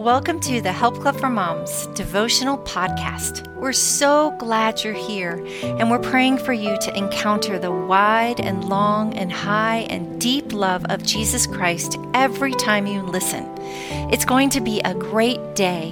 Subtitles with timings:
[0.00, 3.46] Welcome to the Help Club for Moms devotional podcast.
[3.56, 8.64] We're so glad you're here, and we're praying for you to encounter the wide and
[8.64, 13.44] long and high and deep love of Jesus Christ every time you listen.
[14.10, 15.90] It's going to be a great day.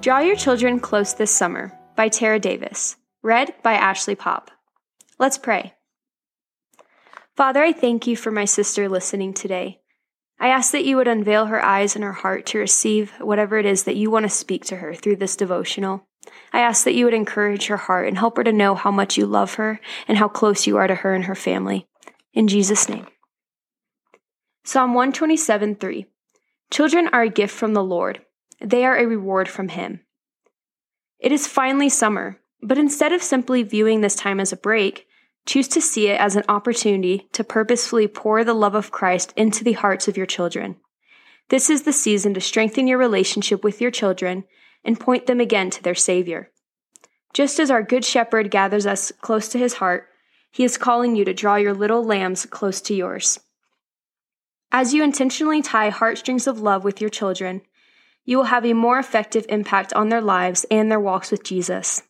[0.00, 2.96] Draw Your Children Close This Summer by Tara Davis.
[3.22, 4.50] Read by Ashley Pop.
[5.20, 5.72] Let's pray.
[7.36, 9.79] Father, I thank you for my sister listening today.
[10.40, 13.66] I ask that you would unveil her eyes and her heart to receive whatever it
[13.66, 16.06] is that you want to speak to her through this devotional.
[16.52, 19.18] I ask that you would encourage her heart and help her to know how much
[19.18, 21.86] you love her and how close you are to her and her family.
[22.32, 23.06] In Jesus' name.
[24.64, 26.06] Psalm 127 3.
[26.70, 28.24] Children are a gift from the Lord,
[28.60, 30.00] they are a reward from Him.
[31.18, 35.06] It is finally summer, but instead of simply viewing this time as a break,
[35.46, 39.64] Choose to see it as an opportunity to purposefully pour the love of Christ into
[39.64, 40.76] the hearts of your children.
[41.48, 44.44] This is the season to strengthen your relationship with your children
[44.84, 46.50] and point them again to their Savior.
[47.32, 50.08] Just as our Good Shepherd gathers us close to his heart,
[50.52, 53.38] he is calling you to draw your little lambs close to yours.
[54.72, 57.62] As you intentionally tie heartstrings of love with your children,
[58.24, 62.02] you will have a more effective impact on their lives and their walks with Jesus.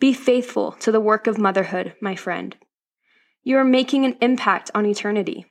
[0.00, 2.56] Be faithful to the work of motherhood, my friend.
[3.42, 5.46] You are making an impact on eternity.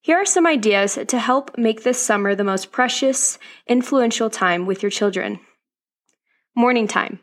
[0.00, 4.82] Here are some ideas to help make this summer the most precious, influential time with
[4.82, 5.40] your children.
[6.54, 7.20] Morning time.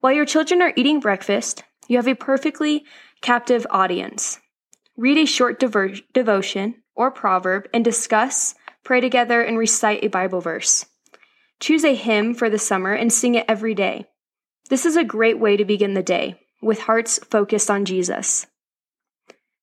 [0.00, 2.84] While your children are eating breakfast, you have a perfectly
[3.22, 4.38] captive audience.
[4.96, 8.54] Read a short devotion or proverb and discuss,
[8.84, 10.86] pray together, and recite a Bible verse.
[11.58, 14.06] Choose a hymn for the summer and sing it every day.
[14.70, 18.46] This is a great way to begin the day, with hearts focused on Jesus.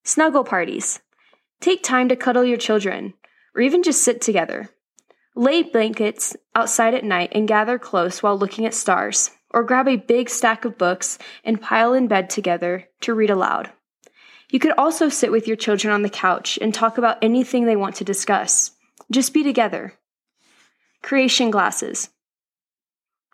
[0.04, 1.00] Snuggle parties.
[1.60, 3.16] Take time to cuddle your children,
[3.56, 4.70] or even just sit together.
[5.36, 9.96] Lay blankets outside at night and gather close while looking at stars, or grab a
[9.96, 13.72] big stack of books and pile in bed together to read aloud.
[14.52, 17.76] You could also sit with your children on the couch and talk about anything they
[17.76, 18.72] want to discuss.
[19.10, 19.94] Just be together.
[21.02, 22.10] Creation glasses.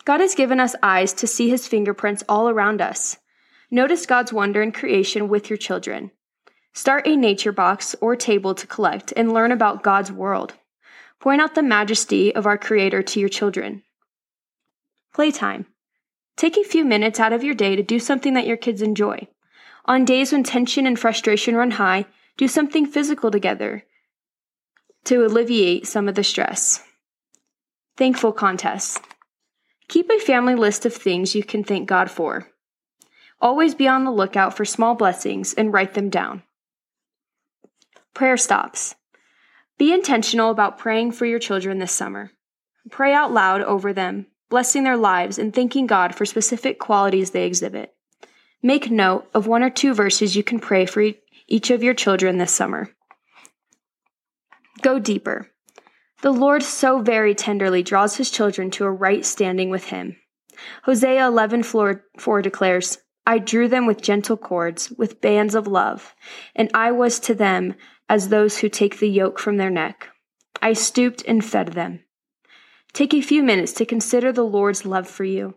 [0.08, 3.18] God has given us eyes to see his fingerprints all around us.
[3.70, 6.12] Notice God's wonder in creation with your children.
[6.74, 10.54] Start a nature box or table to collect and learn about God's world.
[11.20, 13.84] Point out the majesty of our Creator to your children.
[15.14, 15.66] Playtime.
[16.38, 19.28] Take a few minutes out of your day to do something that your kids enjoy.
[19.84, 22.06] On days when tension and frustration run high,
[22.38, 23.84] do something physical together
[25.04, 26.82] to alleviate some of the stress.
[27.98, 29.02] Thankful contests.
[29.90, 32.48] Keep a family list of things you can thank God for.
[33.40, 36.44] Always be on the lookout for small blessings and write them down.
[38.14, 38.96] Prayer stops.
[39.78, 42.32] Be intentional about praying for your children this summer.
[42.90, 47.46] Pray out loud over them, blessing their lives and thanking God for specific qualities they
[47.46, 47.94] exhibit.
[48.64, 51.12] Make note of one or two verses you can pray for
[51.48, 52.90] each of your children this summer.
[54.82, 55.52] Go deeper.
[56.22, 60.18] The Lord so very tenderly draws his children to a right standing with him.
[60.84, 62.98] Hosea 11 4 declares,
[63.28, 66.16] I drew them with gentle cords, with bands of love,
[66.56, 67.76] and I was to them
[68.10, 70.10] as those who take the yoke from their neck.
[70.62, 72.04] I stooped and fed them.
[72.94, 75.56] Take a few minutes to consider the Lord's love for you.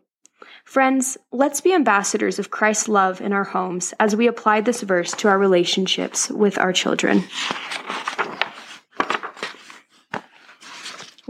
[0.65, 5.13] Friends, let's be ambassadors of Christ's love in our homes as we apply this verse
[5.13, 7.25] to our relationships with our children.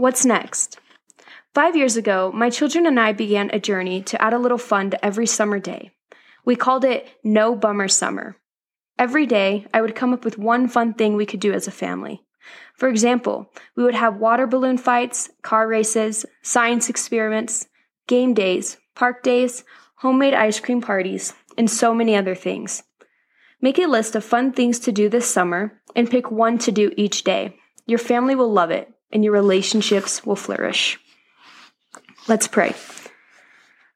[0.01, 0.79] What's next?
[1.53, 4.89] Five years ago, my children and I began a journey to add a little fun
[4.89, 5.91] to every summer day.
[6.43, 8.35] We called it No Bummer Summer.
[8.97, 11.71] Every day, I would come up with one fun thing we could do as a
[11.71, 12.23] family.
[12.73, 17.67] For example, we would have water balloon fights, car races, science experiments,
[18.07, 19.63] game days, park days,
[19.97, 22.81] homemade ice cream parties, and so many other things.
[23.61, 26.91] Make a list of fun things to do this summer and pick one to do
[26.97, 27.59] each day.
[27.85, 30.99] Your family will love it and your relationships will flourish.
[32.27, 32.75] Let's pray.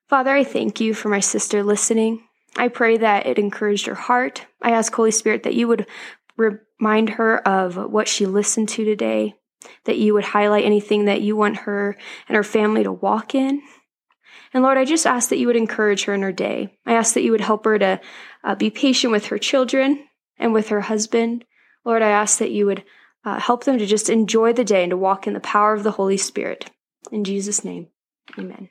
[0.07, 2.23] Father, I thank you for my sister listening.
[2.57, 4.45] I pray that it encouraged her heart.
[4.61, 5.87] I ask, Holy Spirit, that you would
[6.37, 9.35] remind her of what she listened to today,
[9.85, 11.97] that you would highlight anything that you want her
[12.27, 13.61] and her family to walk in.
[14.53, 16.77] And Lord, I just ask that you would encourage her in her day.
[16.85, 17.99] I ask that you would help her to
[18.43, 20.07] uh, be patient with her children
[20.37, 21.45] and with her husband.
[21.83, 22.83] Lord, I ask that you would
[23.25, 25.83] uh, help them to just enjoy the day and to walk in the power of
[25.83, 26.69] the Holy Spirit.
[27.11, 27.87] In Jesus' name,
[28.37, 28.69] amen.